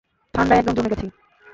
ঠান্ডায় 0.33 0.59
একদম 0.59 0.73
জমে 0.77 0.91
গেছি! 0.93 1.07